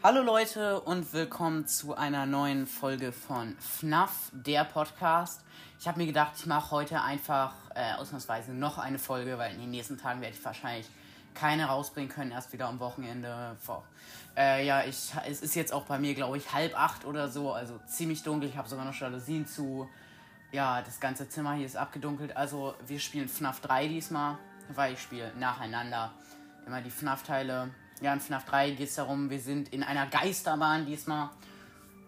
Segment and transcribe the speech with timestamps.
[0.00, 5.40] Hallo Leute und willkommen zu einer neuen Folge von FNAF, der Podcast.
[5.80, 9.60] Ich habe mir gedacht, ich mache heute einfach äh, ausnahmsweise noch eine Folge, weil in
[9.60, 10.86] den nächsten Tagen werde ich wahrscheinlich
[11.34, 13.56] keine rausbringen können, erst wieder am Wochenende.
[14.36, 17.52] Äh, ja, ich, es ist jetzt auch bei mir, glaube ich, halb acht oder so,
[17.52, 18.48] also ziemlich dunkel.
[18.48, 19.88] Ich habe sogar noch Jalousien zu.
[20.52, 22.36] Ja, das ganze Zimmer hier ist abgedunkelt.
[22.36, 24.38] Also wir spielen FNAF 3 diesmal,
[24.68, 26.12] weil ich spiele nacheinander
[26.66, 27.70] immer die FNAF-Teile
[28.00, 31.30] ja, in FNAF 3 geht es darum, wir sind in einer Geisterbahn diesmal.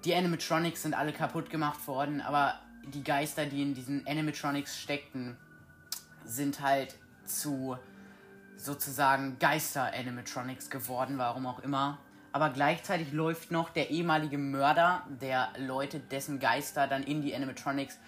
[0.05, 5.37] Die Animatronics sind alle kaputt gemacht worden, aber die Geister, die in diesen Animatronics steckten,
[6.24, 7.77] sind halt zu
[8.56, 11.98] sozusagen Geister-Animatronics geworden, warum auch immer.
[12.32, 17.98] Aber gleichzeitig läuft noch der ehemalige Mörder der Leute, dessen Geister dann in die Animatronics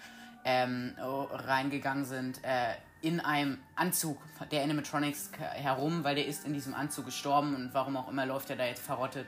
[0.45, 4.17] ähm, reingegangen sind, äh, in einem Anzug
[4.49, 8.49] der Animatronics herum, weil der ist in diesem Anzug gestorben und warum auch immer läuft
[8.49, 9.27] er da jetzt verrottet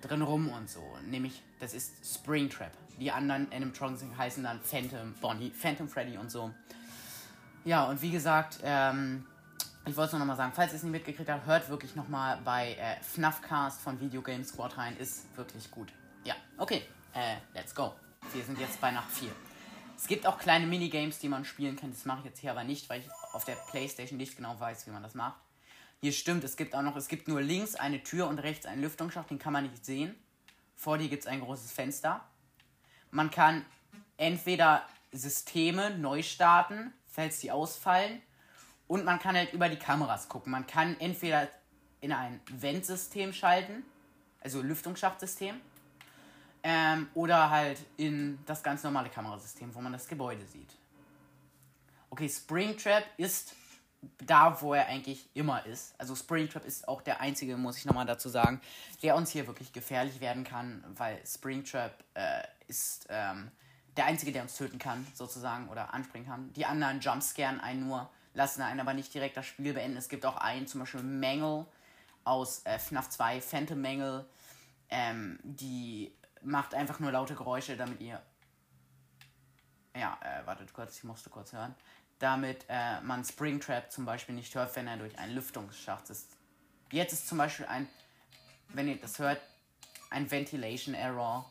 [0.00, 0.82] drin rum und so.
[1.04, 2.72] Nämlich, das ist Springtrap.
[2.98, 6.52] Die anderen Animatronics heißen dann Phantom Bonnie, Phantom Freddy und so.
[7.64, 9.26] Ja, und wie gesagt, ähm,
[9.84, 12.40] ich wollte es nur nochmal sagen, falls ihr es nicht mitgekriegt habt, hört wirklich nochmal
[12.42, 14.96] bei äh, FNAFcast von Video Game Squad rein.
[14.96, 15.92] Ist wirklich gut.
[16.24, 17.92] Ja, okay, äh, let's go.
[18.32, 19.28] Wir sind jetzt bei Nacht 4.
[20.02, 21.92] Es gibt auch kleine Minigames, die man spielen kann.
[21.92, 24.84] Das mache ich jetzt hier aber nicht, weil ich auf der Playstation nicht genau weiß,
[24.88, 25.40] wie man das macht.
[26.00, 28.82] Hier stimmt, es gibt auch noch, es gibt nur links eine Tür und rechts einen
[28.82, 30.16] Lüftungsschacht, den kann man nicht sehen.
[30.74, 32.20] Vor dir gibt es ein großes Fenster.
[33.12, 33.64] Man kann
[34.16, 38.20] entweder Systeme neu starten, falls die ausfallen.
[38.88, 40.50] Und man kann halt über die Kameras gucken.
[40.50, 41.48] Man kann entweder
[42.00, 43.84] in ein Ventsystem schalten,
[44.40, 45.60] also Lüftungsschachtsystem
[46.62, 50.74] ähm, oder halt in das ganz normale Kamerasystem, wo man das Gebäude sieht.
[52.10, 53.54] Okay, Springtrap ist
[54.18, 55.94] da, wo er eigentlich immer ist.
[55.98, 58.60] Also Springtrap ist auch der einzige, muss ich nochmal dazu sagen,
[59.02, 63.50] der uns hier wirklich gefährlich werden kann, weil Springtrap äh, ist ähm,
[63.96, 66.52] der einzige, der uns töten kann, sozusagen, oder anspringen kann.
[66.54, 69.96] Die anderen jumpscaren einen nur, lassen einen aber nicht direkt das Spiel beenden.
[69.96, 71.66] Es gibt auch einen, zum Beispiel Mangle
[72.24, 74.24] aus äh, FNAF 2, Phantom Mangle,
[74.90, 78.20] ähm, die macht einfach nur laute Geräusche, damit ihr.
[79.94, 81.74] Ja, äh, wartet kurz, ich musste kurz hören.
[82.18, 86.36] Damit äh, man Springtrap zum Beispiel nicht hört, wenn er durch einen Lüftungsschacht ist.
[86.90, 87.88] Jetzt ist zum Beispiel ein,
[88.68, 89.40] wenn ihr das hört,
[90.10, 91.50] ein Ventilation Error.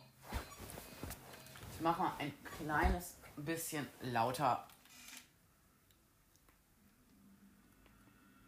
[1.74, 4.68] Ich mache mal ein kleines bisschen lauter.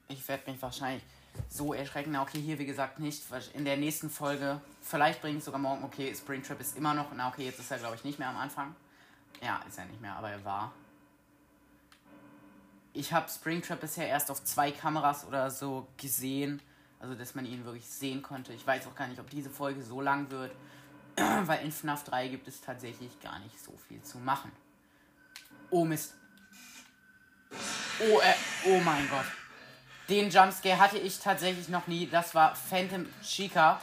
[0.07, 1.03] Ich werde mich wahrscheinlich
[1.49, 2.17] so erschreckend.
[2.17, 3.23] Okay, hier wie gesagt nicht.
[3.53, 7.07] In der nächsten Folge, vielleicht bringe ich sogar morgen, okay, Springtrap ist immer noch.
[7.15, 8.75] Na okay, jetzt ist er glaube ich nicht mehr am Anfang.
[9.41, 10.71] Ja, ist er nicht mehr, aber er war.
[12.93, 16.61] Ich habe Springtrap bisher erst auf zwei Kameras oder so gesehen.
[16.99, 18.53] Also, dass man ihn wirklich sehen konnte.
[18.53, 20.55] Ich weiß auch gar nicht, ob diese Folge so lang wird.
[21.15, 24.51] Weil in FNAF 3 gibt es tatsächlich gar nicht so viel zu machen.
[25.69, 26.13] Oh Mist.
[27.99, 28.33] Oh, äh,
[28.67, 29.25] oh mein Gott.
[30.09, 32.07] Den Jumpscare hatte ich tatsächlich noch nie.
[32.07, 33.79] Das war Phantom Chica.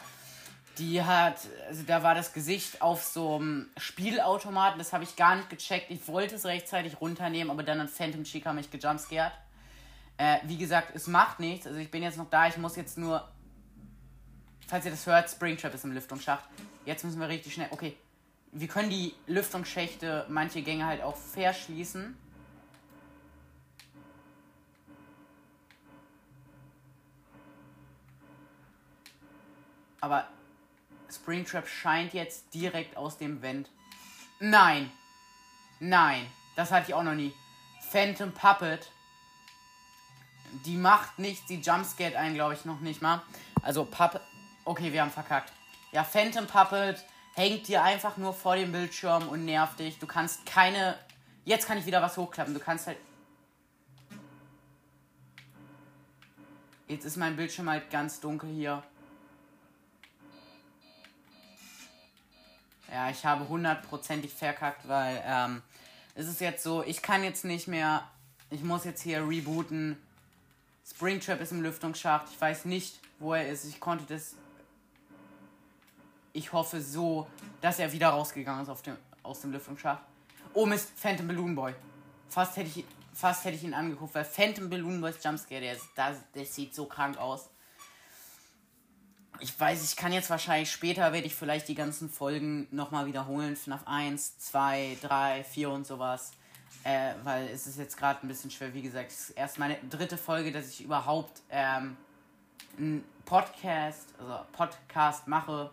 [0.78, 1.36] Die hat,
[1.68, 4.78] also da war das Gesicht auf so einem Spielautomaten.
[4.78, 5.90] Das habe ich gar nicht gecheckt.
[5.90, 9.32] Ich wollte es rechtzeitig runternehmen, aber dann hat Phantom Chica mich gejumpscared.
[10.18, 11.66] Äh, wie gesagt, es macht nichts.
[11.66, 12.46] Also ich bin jetzt noch da.
[12.46, 13.26] Ich muss jetzt nur,
[14.68, 16.44] falls ihr das hört, Springtrap ist im Lüftungsschacht.
[16.84, 17.68] Jetzt müssen wir richtig schnell.
[17.70, 17.96] Okay,
[18.52, 22.16] wir können die Lüftungsschächte, manche Gänge halt auch verschließen.
[30.00, 30.26] Aber
[31.10, 33.68] Springtrap scheint jetzt direkt aus dem Vent.
[34.38, 34.90] Nein.
[35.78, 36.26] Nein.
[36.56, 37.34] Das hatte ich auch noch nie.
[37.90, 38.90] Phantom Puppet.
[40.64, 41.46] Die macht nichts.
[41.46, 43.22] Die jumpscared einen, glaube ich, noch nicht mal.
[43.62, 44.20] Also Puppet.
[44.64, 45.52] Okay, wir haben verkackt.
[45.92, 49.98] Ja, Phantom Puppet hängt dir einfach nur vor dem Bildschirm und nervt dich.
[49.98, 50.98] Du kannst keine.
[51.44, 52.54] Jetzt kann ich wieder was hochklappen.
[52.54, 52.98] Du kannst halt.
[56.86, 58.82] Jetzt ist mein Bildschirm halt ganz dunkel hier.
[62.92, 65.62] Ja, ich habe hundertprozentig verkackt, weil ähm,
[66.14, 68.02] es ist jetzt so, ich kann jetzt nicht mehr,
[68.50, 69.96] ich muss jetzt hier rebooten.
[70.88, 72.26] Springtrap ist im Lüftungsschacht.
[72.32, 73.64] Ich weiß nicht, wo er ist.
[73.64, 74.34] Ich konnte das.
[76.32, 77.28] Ich hoffe so,
[77.60, 80.02] dass er wieder rausgegangen ist dem, aus dem Lüftungsschacht.
[80.52, 81.74] Oh Mist, Phantom Balloon Boy.
[82.28, 85.88] Fast hätte ich, fast hätte ich ihn angeguckt, weil Phantom Balloon Boys Jumpscare, der, ist,
[85.94, 87.50] das, der sieht so krank aus
[89.40, 93.56] ich weiß, ich kann jetzt wahrscheinlich später, werde ich vielleicht die ganzen Folgen nochmal wiederholen.
[93.56, 96.32] FNAF 1, 2, 3, 4 und sowas.
[96.84, 98.72] Äh, weil es ist jetzt gerade ein bisschen schwer.
[98.72, 101.96] Wie gesagt, es ist erst meine dritte Folge, dass ich überhaupt ähm,
[102.78, 105.70] einen Podcast, also Podcast mache.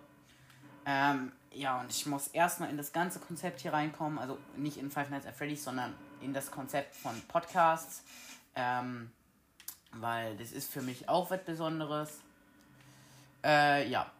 [0.85, 4.19] Ähm, ja, und ich muss erstmal in das ganze Konzept hier reinkommen.
[4.19, 8.03] Also nicht in Five Nights at Freddy's, sondern in das Konzept von Podcasts.
[8.55, 9.11] Ähm,
[9.93, 12.19] weil das ist für mich auch was Besonderes.
[13.47, 14.11] Äh, ja.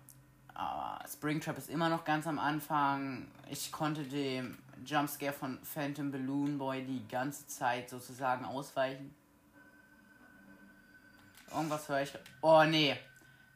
[0.53, 3.27] Aber Springtrap ist immer noch ganz am Anfang.
[3.49, 9.13] Ich konnte dem Jumpscare von Phantom Balloon Boy die ganze Zeit sozusagen ausweichen.
[11.53, 12.13] Irgendwas höre ich.
[12.41, 12.97] Oh nee,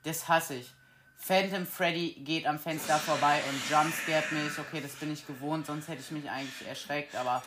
[0.04, 0.72] das hasse ich.
[1.18, 4.58] Phantom Freddy geht am Fenster vorbei und jumpscared mich.
[4.60, 7.44] Okay, das bin ich gewohnt, sonst hätte ich mich eigentlich erschreckt, aber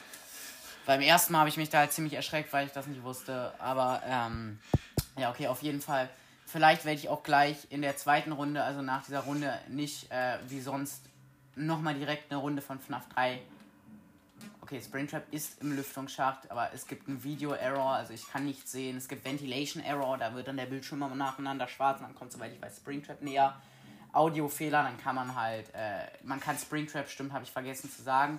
[0.87, 3.53] beim ersten Mal habe ich mich da halt ziemlich erschreckt, weil ich das nicht wusste.
[3.59, 4.59] Aber ähm,
[5.17, 6.09] ja, okay, auf jeden Fall.
[6.55, 10.39] Vielleicht werde ich auch gleich in der zweiten Runde, also nach dieser Runde, nicht äh,
[10.47, 11.03] wie sonst
[11.56, 13.41] nochmal direkt eine Runde von FNAF 3
[14.61, 18.97] okay, Springtrap ist im Lüftungsschacht, aber es gibt einen Video-Error, also ich kann nichts sehen.
[18.97, 22.53] Es gibt Ventilation-Error, da wird dann der Bildschirm immer nacheinander schwarz und dann kommt, soweit
[22.53, 23.61] ich weiß, Springtrap näher.
[24.12, 28.39] Audiofehler, dann kann man halt, äh, man kann Springtrap, stimmt, habe ich vergessen zu sagen,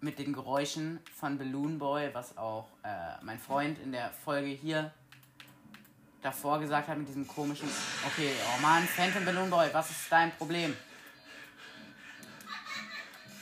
[0.00, 4.92] mit den Geräuschen von Balloon Boy, was auch äh, mein Freund in der Folge hier
[6.22, 7.68] davor gesagt hat, mit diesem komischen,
[8.06, 10.74] okay, oh man, Phantom Balloon Boy, was ist dein Problem?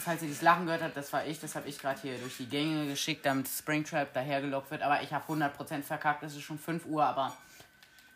[0.00, 1.38] falls ihr dieses Lachen gehört habt, das war ich.
[1.40, 4.82] Das habe ich gerade hier durch die Gänge geschickt, damit Springtrap dahergelockt wird.
[4.82, 6.22] Aber ich habe 100% verkackt.
[6.22, 7.36] Es ist schon 5 Uhr, aber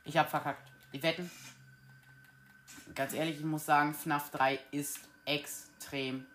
[0.05, 0.66] ich habe verkackt.
[0.93, 1.31] Die wetten?
[2.94, 6.26] Ganz ehrlich, ich muss sagen, FNAF 3 ist extrem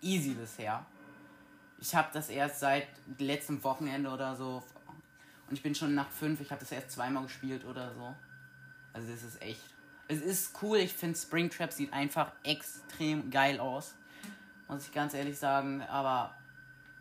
[0.00, 0.84] easy bisher.
[1.80, 2.88] Ich habe das erst seit
[3.18, 4.62] letztem Wochenende oder so.
[5.48, 6.40] Und ich bin schon nach 5.
[6.40, 8.14] Ich habe das erst zweimal gespielt oder so.
[8.92, 9.62] Also das ist echt.
[10.08, 10.78] Es ist cool.
[10.78, 13.94] Ich finde Springtrap sieht einfach extrem geil aus
[14.68, 16.34] muss ich ganz ehrlich sagen, aber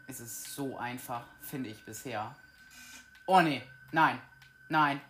[0.07, 2.33] es ist so einfach, finde ich bisher.
[3.25, 3.61] Oh nee,
[3.91, 4.19] nein,
[4.69, 5.01] nein.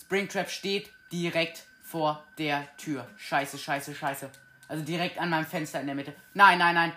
[0.00, 3.06] Springtrap steht direkt vor der Tür.
[3.18, 4.30] Scheiße, scheiße, scheiße.
[4.66, 6.14] Also direkt an meinem Fenster in der Mitte.
[6.32, 6.92] Nein, nein, nein.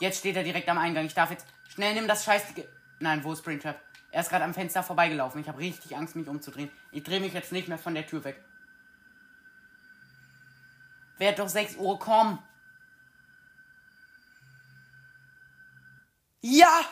[0.00, 1.06] Jetzt steht er direkt am Eingang.
[1.06, 2.44] Ich darf jetzt schnell nehmen das Scheiß.
[3.00, 3.80] Nein, wo ist Springtrap?
[4.10, 5.40] Er ist gerade am Fenster vorbeigelaufen.
[5.40, 6.70] Ich habe richtig Angst, mich umzudrehen.
[6.90, 8.42] Ich drehe mich jetzt nicht mehr von der Tür weg.
[11.18, 12.38] Werd doch 6 Uhr kommen.
[16.42, 16.84] Ja!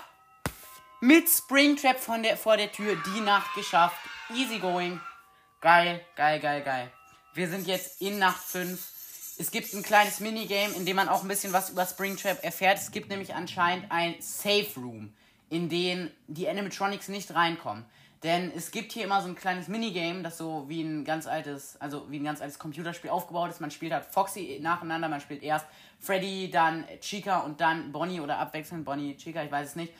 [1.02, 3.96] Mit Springtrap von der, vor der Tür die Nacht geschafft.
[4.30, 5.00] Easy going.
[5.60, 6.92] Geil, geil, geil, geil.
[7.34, 8.99] Wir sind jetzt in Nacht 5.
[9.40, 12.76] Es gibt ein kleines Minigame, in dem man auch ein bisschen was über Springtrap erfährt.
[12.76, 15.14] Es gibt nämlich anscheinend ein Safe Room,
[15.48, 17.86] in den die Animatronics nicht reinkommen.
[18.22, 21.80] Denn es gibt hier immer so ein kleines Minigame, das so wie ein ganz altes,
[21.80, 23.62] also wie ein ganz altes Computerspiel aufgebaut ist.
[23.62, 25.64] Man spielt halt Foxy nacheinander, man spielt erst
[26.00, 29.94] Freddy, dann Chica und dann Bonnie oder abwechselnd Bonnie, Chica, ich weiß es nicht.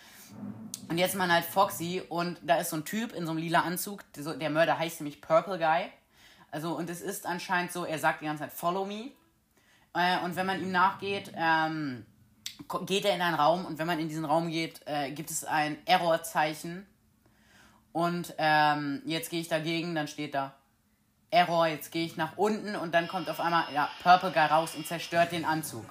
[0.90, 3.60] Und jetzt man halt Foxy und da ist so ein Typ in so einem lila
[3.60, 5.90] Anzug, der Mörder heißt nämlich Purple Guy.
[6.50, 9.12] Also und es ist anscheinend so, er sagt die ganze Zeit Follow me.
[9.94, 12.06] Äh, und wenn man ihm nachgeht, ähm,
[12.86, 15.44] geht er in einen Raum und wenn man in diesen Raum geht, äh, gibt es
[15.44, 16.86] ein Errorzeichen
[17.92, 20.54] und ähm, jetzt gehe ich dagegen, dann steht da
[21.30, 24.74] Error, jetzt gehe ich nach unten und dann kommt auf einmal ja, Purple Guy raus
[24.74, 25.84] und zerstört den Anzug.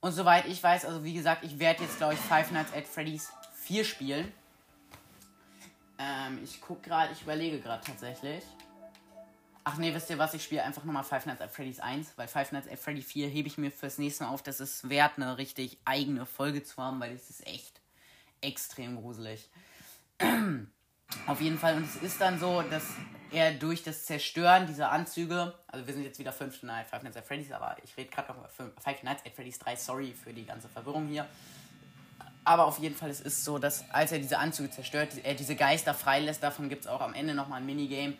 [0.00, 2.86] Und soweit ich weiß, also wie gesagt, ich werde jetzt, glaube ich, Five Nights at
[2.86, 3.32] Freddy's
[3.64, 4.32] 4 spielen.
[5.98, 8.44] Ähm, ich gucke gerade, ich überlege gerade tatsächlich.
[9.70, 12.26] Ach nee, wisst ihr was, ich spiele einfach nochmal Five Nights at Freddy's 1, weil
[12.26, 14.42] Five Nights at Freddy 4 hebe ich mir fürs nächste Mal auf.
[14.42, 17.82] Das ist wert, eine richtig eigene Folge zu haben, weil es ist echt
[18.40, 19.50] extrem gruselig.
[21.26, 22.84] Auf jeden Fall, und es ist dann so, dass
[23.30, 27.52] er durch das Zerstören dieser Anzüge, also wir sind jetzt wieder Five Nights at Freddy's,
[27.52, 28.48] aber ich rede gerade noch über
[28.80, 31.28] Five Nights at Freddy's 3, sorry für die ganze Verwirrung hier.
[32.42, 35.56] Aber auf jeden Fall, es ist so, dass als er diese Anzüge zerstört, er diese
[35.56, 38.14] Geister freilässt, davon gibt es auch am Ende nochmal ein Minigame.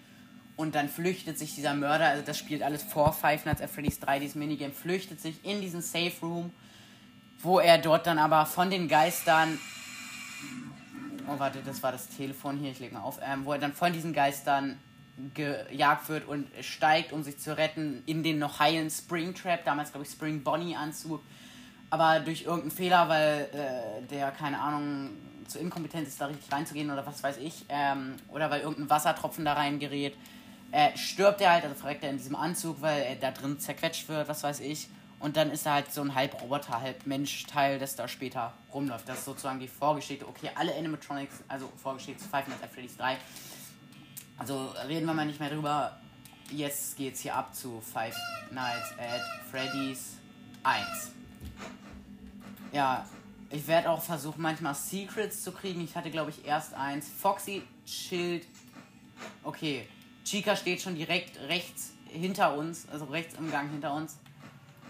[0.58, 4.00] Und dann flüchtet sich dieser Mörder, also das spielt alles vor Five Nights at Freddy's
[4.00, 6.52] 3, dieses Minigame, flüchtet sich in diesen Safe Room,
[7.38, 9.58] wo er dort dann aber von den Geistern
[11.28, 13.72] oh warte, das war das Telefon hier, ich leg mal auf, ähm, wo er dann
[13.72, 14.78] von diesen Geistern
[15.34, 20.06] gejagt wird und steigt, um sich zu retten, in den noch heilen Springtrap, damals glaube
[20.06, 21.22] ich Spring Bonnie Anzug,
[21.90, 25.10] aber durch irgendeinen Fehler, weil äh, der, keine Ahnung,
[25.46, 29.44] zu inkompetent ist, da richtig reinzugehen oder was weiß ich, ähm, oder weil irgendein Wassertropfen
[29.44, 30.14] da reingerät,
[30.70, 34.08] äh, stirbt er halt, also verreckt er in diesem Anzug, weil er da drin zerquetscht
[34.08, 34.88] wird, was weiß ich.
[35.20, 39.08] Und dann ist er halt so ein halb Roboter, halb Mensch-Teil, das da später rumläuft.
[39.08, 40.28] Das ist sozusagen die Vorgeschichte.
[40.28, 43.16] Okay, alle Animatronics, also Vorgeschichte zu Five Nights at Freddy's 3.
[44.36, 45.98] Also reden wir mal nicht mehr drüber.
[46.50, 48.16] Jetzt geht's hier ab zu Five
[48.52, 49.20] Nights at
[49.50, 50.18] Freddy's
[50.62, 51.12] 1.
[52.72, 53.04] Ja,
[53.50, 55.80] ich werde auch versuchen, manchmal Secrets zu kriegen.
[55.80, 57.08] Ich hatte, glaube ich, erst eins.
[57.08, 58.46] Foxy Schild.
[59.42, 59.88] Okay,
[60.28, 64.18] Chica steht schon direkt rechts hinter uns, also rechts im Gang hinter uns.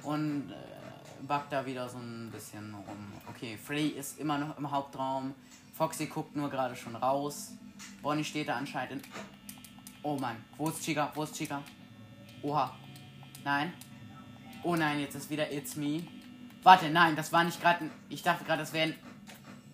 [0.03, 3.13] Und äh, backt da wieder so ein bisschen rum.
[3.29, 5.35] Okay, Freddy ist immer noch im Hauptraum.
[5.75, 7.53] Foxy guckt nur gerade schon raus.
[8.03, 9.13] Bonnie steht da anscheinend in.
[10.03, 11.13] Oh Mann, wo ist Chica?
[11.15, 11.63] Wo ist Chica?
[12.43, 12.75] Oha.
[13.45, 13.73] Nein.
[14.65, 16.03] Oh nein, jetzt ist wieder It's Me.
[16.65, 17.89] Warte, nein, das war nicht gerade.
[18.09, 18.95] Ich dachte gerade, das wäre ein.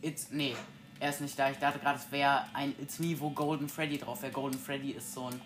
[0.02, 0.30] It's.
[0.30, 0.54] Nee,
[1.00, 1.50] er ist nicht da.
[1.50, 4.32] Ich dachte gerade, es wäre ein It's Me, wo Golden Freddy drauf wäre.
[4.32, 5.40] Golden Freddy ist so ein.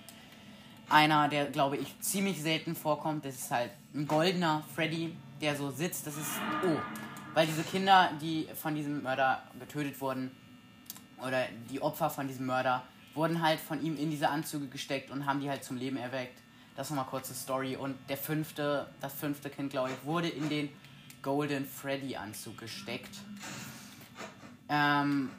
[0.91, 3.25] Einer, der, glaube ich, ziemlich selten vorkommt.
[3.25, 6.07] Das ist halt ein goldener Freddy, der so sitzt.
[6.07, 6.31] Das ist.
[6.65, 6.77] Oh.
[7.35, 10.31] Weil diese Kinder, die von diesem Mörder getötet wurden,
[11.25, 12.83] oder die Opfer von diesem Mörder,
[13.15, 16.41] wurden halt von ihm in diese Anzüge gesteckt und haben die halt zum Leben erweckt.
[16.77, 17.77] Das nochmal kurze Story.
[17.77, 20.69] Und der fünfte, das fünfte Kind, glaube ich, wurde in den
[21.23, 23.17] Golden Freddy Anzug gesteckt.
[24.69, 25.31] Ähm,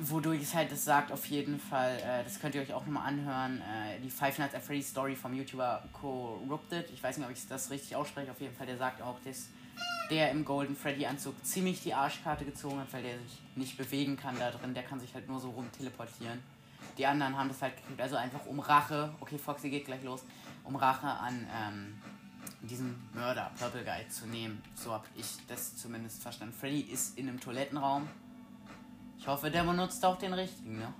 [0.00, 3.08] wodurch es halt das sagt, auf jeden Fall, äh, das könnt ihr euch auch nochmal
[3.08, 6.90] anhören, äh, die Five Nights at Freddy's Story vom YouTuber Corrupted.
[6.90, 9.48] Ich weiß nicht, ob ich das richtig ausspreche, auf jeden Fall, der sagt auch, dass
[10.10, 14.16] der im Golden Freddy Anzug ziemlich die Arschkarte gezogen hat, weil der sich nicht bewegen
[14.16, 16.42] kann da drin, der kann sich halt nur so rum teleportieren.
[16.98, 20.22] Die anderen haben das halt gekriegt, also einfach um Rache, okay, Foxy geht gleich los,
[20.62, 21.94] um Rache an ähm,
[22.62, 24.62] diesem Mörder, Purple Guy, zu nehmen.
[24.74, 26.54] So habe ich das zumindest verstanden.
[26.54, 28.08] Freddy ist in einem Toilettenraum.
[29.24, 30.92] Ich hoffe, der benutzt auch den richtigen, ne?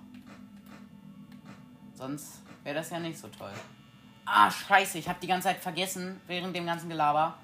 [1.93, 3.53] Sonst wäre das ja nicht so toll.
[4.25, 7.37] Ah, scheiße, ich habe die ganze Zeit vergessen, während dem ganzen Gelaber.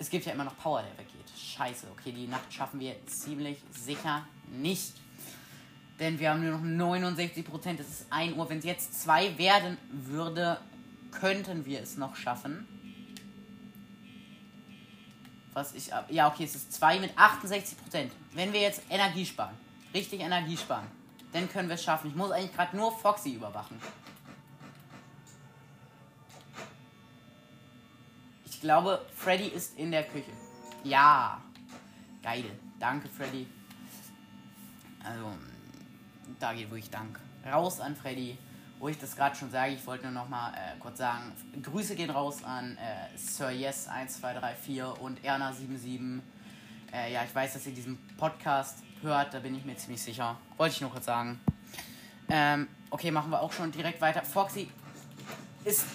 [0.00, 1.30] Es gibt ja immer noch Power, der weggeht.
[1.38, 4.94] Scheiße, okay, die Nacht schaffen wir ziemlich sicher nicht.
[6.00, 7.78] Denn wir haben nur noch 69%.
[7.78, 8.50] Es ist 1 Uhr.
[8.50, 10.60] Wenn es jetzt 2 werden würde,
[11.12, 12.66] könnten wir es noch schaffen.
[15.52, 15.92] Was ich.
[16.08, 18.10] Ja, okay, es ist 2 mit 68%.
[18.32, 19.54] Wenn wir jetzt Energie sparen,
[19.96, 20.86] richtig Energie sparen,
[21.32, 22.10] dann können wir es schaffen.
[22.10, 23.80] Ich muss eigentlich gerade nur Foxy überwachen.
[28.44, 30.30] Ich glaube, Freddy ist in der Küche.
[30.84, 31.40] Ja.
[32.22, 32.44] Geil.
[32.78, 33.46] Danke, Freddy.
[35.02, 35.32] Also,
[36.40, 37.18] da geht wirklich Dank.
[37.50, 38.36] Raus an Freddy.
[38.78, 41.96] Wo ich das gerade schon sage, ich wollte nur noch mal äh, kurz sagen, Grüße
[41.96, 46.20] gehen raus an äh, Sir Yes 1234 und Erna77.
[46.92, 50.36] Äh, ja, ich weiß, dass ihr diesen Podcast hört, da bin ich mir ziemlich sicher.
[50.56, 51.40] Wollte ich nur kurz sagen.
[52.28, 54.22] Ähm, okay, machen wir auch schon direkt weiter.
[54.22, 54.68] Foxy
[55.64, 55.86] ist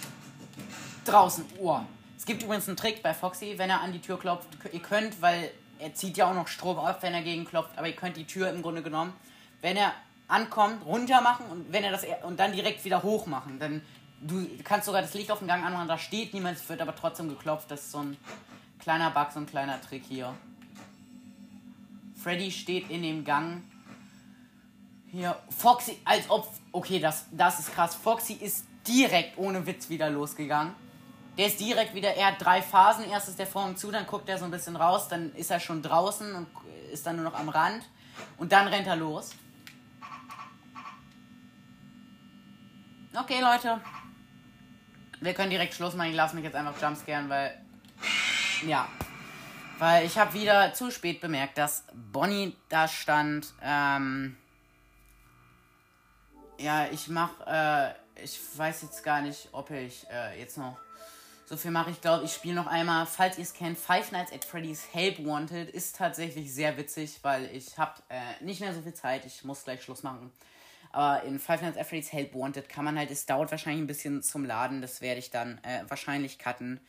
[1.05, 1.45] draußen.
[1.59, 1.79] Oh.
[2.17, 4.47] Es gibt übrigens einen Trick bei Foxy, wenn er an die Tür klopft.
[4.71, 7.87] Ihr könnt, weil er zieht ja auch noch Strom auf, wenn er gegen klopft, aber
[7.87, 9.13] ihr könnt die Tür im Grunde genommen,
[9.61, 9.93] wenn er
[10.27, 13.59] ankommt, runter machen und wenn er das und dann direkt wieder hoch machen.
[13.59, 13.81] Dann
[14.21, 16.95] du kannst sogar das Licht auf dem Gang anmachen, da steht niemand, es wird aber
[16.95, 17.71] trotzdem geklopft.
[17.71, 18.17] Das ist so ein
[18.79, 20.33] kleiner Bug, so ein kleiner Trick hier.
[22.21, 23.63] Freddy steht in dem Gang.
[25.07, 26.47] Hier, Foxy, als ob.
[26.71, 27.95] Okay, das, das ist krass.
[27.95, 30.73] Foxy ist direkt ohne Witz wieder losgegangen.
[31.37, 33.05] Der ist direkt wieder, er hat drei Phasen.
[33.05, 35.59] Erst ist der Vorhang zu, dann guckt er so ein bisschen raus, dann ist er
[35.59, 36.47] schon draußen und
[36.91, 37.83] ist dann nur noch am Rand.
[38.37, 39.31] Und dann rennt er los.
[43.13, 43.81] Okay, Leute.
[45.19, 46.09] Wir können direkt Schluss machen.
[46.09, 47.59] Ich lasse mich jetzt einfach jumpscaren, weil.
[48.65, 48.87] Ja.
[49.81, 53.51] Weil ich habe wieder zu spät bemerkt, dass Bonnie da stand.
[53.63, 54.37] Ähm.
[56.59, 57.31] Ja, ich mach.
[57.47, 60.77] Äh, ich weiß jetzt gar nicht, ob ich äh, jetzt noch
[61.47, 61.89] so viel mache.
[61.89, 65.25] Ich glaube, ich spiele noch einmal, falls ihr es kennt, Five Nights at Freddy's Help
[65.25, 69.25] Wanted ist tatsächlich sehr witzig, weil ich habe äh, nicht mehr so viel Zeit.
[69.25, 70.31] Ich muss gleich Schluss machen.
[70.91, 73.87] Aber in Five Nights at Freddy's Help Wanted kann man halt, es dauert wahrscheinlich ein
[73.87, 74.83] bisschen zum Laden.
[74.83, 76.79] Das werde ich dann äh, wahrscheinlich cutten.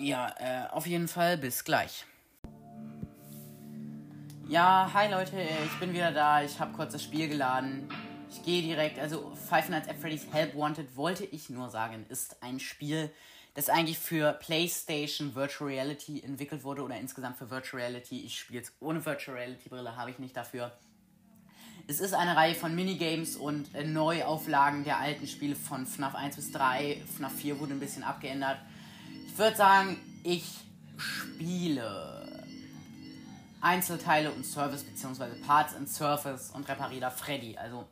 [0.00, 2.04] Ja, äh, auf jeden Fall bis gleich.
[4.48, 6.42] Ja, hi Leute, ich bin wieder da.
[6.42, 7.88] Ich habe kurz das Spiel geladen.
[8.30, 12.42] Ich gehe direkt, also Five Nights at Freddy's Help Wanted wollte ich nur sagen, ist
[12.42, 13.10] ein Spiel,
[13.54, 18.20] das eigentlich für PlayStation Virtual Reality entwickelt wurde oder insgesamt für Virtual Reality.
[18.20, 20.72] Ich spiele es ohne Virtual Reality Brille, habe ich nicht dafür.
[21.88, 26.36] Es ist eine Reihe von Minigames und äh, Neuauflagen der alten Spiele von FNAF 1
[26.36, 27.02] bis 3.
[27.16, 28.58] FNAF 4 wurde ein bisschen abgeändert.
[29.38, 30.42] Ich würde sagen, ich
[30.96, 32.42] spiele
[33.60, 37.56] Einzelteile und Service, beziehungsweise Parts and Surface und repariere da Freddy.
[37.56, 37.86] Also,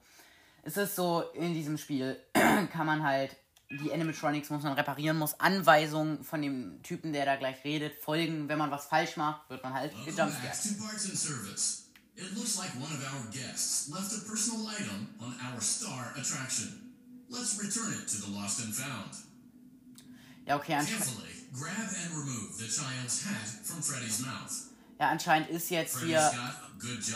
[0.65, 2.21] es ist so, in diesem Spiel
[2.73, 3.37] kann man halt
[3.71, 8.49] die Animatronics muss man reparieren, muss Anweisungen von dem Typen, der da gleich redet, folgen.
[8.49, 10.51] Wenn man was falsch macht, wird man halt gejumpscared.
[12.17, 16.93] It looks like one of our guests left a personal item on our star attraction.
[17.29, 19.15] Let's return it to the lost and found.
[20.45, 24.53] Ja, okay, Carefully grab and remove the child's hat from Freddy's mouth.
[24.99, 26.33] Ja, anscheinend ist jetzt hier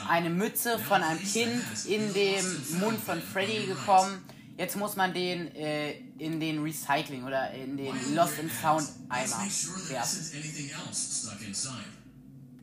[0.09, 2.45] eine Mütze von einem Kind in dem
[2.79, 4.23] Mund von Freddy gekommen.
[4.59, 9.47] Jetzt muss man den äh, in den Recycling oder in den Lost and Found Eimer
[9.89, 10.21] werfen.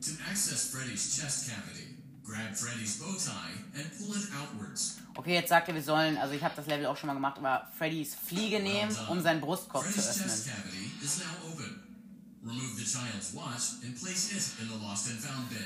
[0.00, 1.87] To access Freddy's chest cavity,
[5.14, 7.38] Okay, jetzt sagt er, wir sollen, also ich habe das Level auch schon mal gemacht,
[7.38, 10.30] aber Freddys Fliege nehmen, um seinen Brustkorb Freddy's zu öffnen.
[12.44, 15.58] Remove the child's watch and place it in the lost and found bin.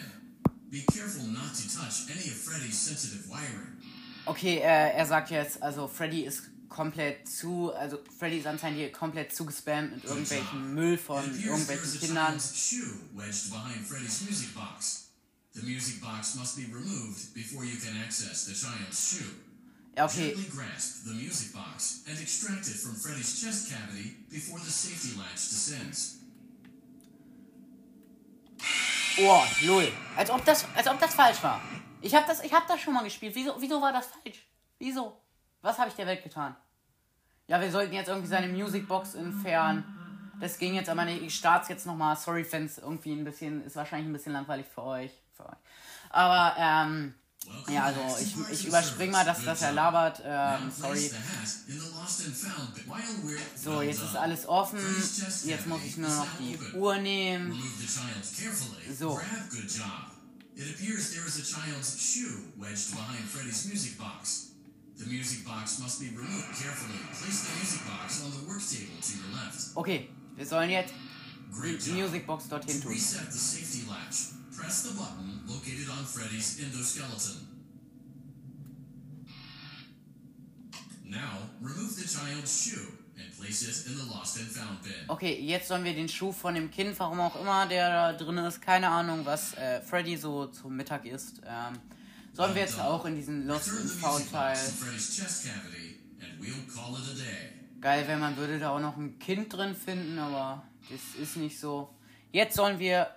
[0.71, 3.77] Be careful not to touch any of Freddy's sensitive wiring.
[4.25, 8.91] Okay, äh, er sagt jetzt, also Freddy ist komplett zu, also Freddy ist anscheinend hier
[8.91, 12.41] komplett zugespammt mit irgendwelchen Müll von irgendwelchen Kindern.
[15.55, 19.35] The music box must be removed before you can access the child's shoe.
[19.97, 20.35] Ja, okay.
[20.35, 25.19] Gently grasp the music box and extract it from Freddy's chest cavity before the safety
[25.19, 26.19] latch descends.
[29.19, 29.93] Oh, lol.
[30.17, 31.61] Als ob das, als ob das falsch war.
[32.01, 33.35] Ich habe das, hab das schon mal gespielt.
[33.35, 34.47] Wieso, wieso war das falsch?
[34.79, 35.21] Wieso?
[35.61, 36.57] Was habe ich der Welt getan?
[37.47, 39.85] Ja, wir sollten jetzt irgendwie seine Musicbox entfernen.
[40.41, 41.23] Das ging jetzt aber nicht.
[41.23, 42.17] Ich starte jetzt nochmal.
[42.17, 42.79] Sorry, Fans.
[42.79, 45.13] Irgendwie ein bisschen, ist wahrscheinlich ein bisschen langweilig für euch.
[45.45, 45.57] Euch.
[46.11, 47.15] Aber, ähm,
[47.69, 50.23] ja, also ich, ich überspringe mal, dass das er labert.
[50.25, 51.11] Ähm, sorry.
[53.57, 54.79] So, jetzt ist alles offen.
[55.45, 57.61] Jetzt muss ich nur noch die Uhr nehmen.
[58.97, 59.21] So.
[60.55, 64.53] It appears there is a child's shoe wedged behind Freddy's music box.
[64.97, 66.99] The music box must be removed carefully.
[67.11, 69.75] Place the music box on the work table to your left.
[69.75, 70.93] Okay, wir sollen jetzt
[71.87, 72.93] die Music Box dorthin tun.
[72.93, 74.42] Reset the safety latch.
[74.57, 77.47] Press the button located on Freddy's endoskeleton.
[81.05, 83.03] Now, remove the child's shoe.
[85.09, 88.39] Okay, jetzt sollen wir den Schuh von dem Kind, warum auch immer der da drin
[88.39, 91.41] ist, keine Ahnung, was äh, Freddy so zum Mittag isst.
[91.47, 91.79] Ähm,
[92.33, 94.57] sollen wir jetzt auch in diesen Lost and Found Teil.
[97.81, 101.59] Geil, wenn man würde da auch noch ein Kind drin finden, aber das ist nicht
[101.59, 101.95] so.
[102.31, 103.09] Jetzt sollen wir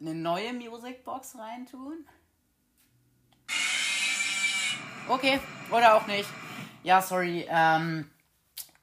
[0.00, 2.06] eine neue Musicbox reintun.
[5.08, 6.28] Okay, oder auch nicht.
[6.82, 7.46] Ja, sorry.
[7.48, 8.10] Ähm,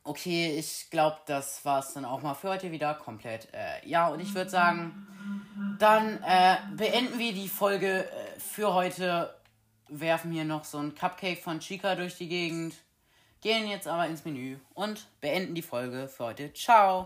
[0.08, 3.52] Okay, ich glaube, das war es dann auch mal für heute wieder komplett.
[3.52, 5.08] Äh, ja, und ich würde sagen,
[5.80, 9.34] dann äh, beenden wir die Folge äh, für heute.
[9.90, 12.76] Werfen hier noch so ein Cupcake von Chica durch die Gegend.
[13.42, 16.54] Gehen jetzt aber ins Menü und beenden die Folge für heute.
[16.54, 17.04] Ciao!